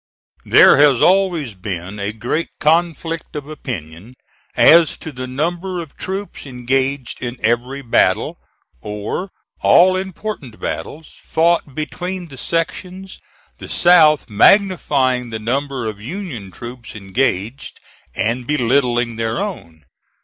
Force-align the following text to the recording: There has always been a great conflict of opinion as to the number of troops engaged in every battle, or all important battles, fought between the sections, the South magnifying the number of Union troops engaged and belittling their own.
There 0.45 0.77
has 0.77 0.99
always 0.99 1.53
been 1.53 1.99
a 1.99 2.11
great 2.11 2.49
conflict 2.59 3.35
of 3.35 3.47
opinion 3.47 4.15
as 4.57 4.97
to 4.97 5.11
the 5.11 5.27
number 5.27 5.79
of 5.79 5.95
troops 5.95 6.47
engaged 6.47 7.21
in 7.21 7.37
every 7.43 7.83
battle, 7.83 8.39
or 8.81 9.29
all 9.59 9.95
important 9.95 10.59
battles, 10.59 11.19
fought 11.21 11.75
between 11.75 12.29
the 12.29 12.37
sections, 12.37 13.19
the 13.59 13.69
South 13.69 14.27
magnifying 14.27 15.29
the 15.29 15.37
number 15.37 15.87
of 15.87 16.01
Union 16.01 16.49
troops 16.49 16.95
engaged 16.95 17.79
and 18.15 18.47
belittling 18.47 19.17
their 19.17 19.39
own. 19.39 19.83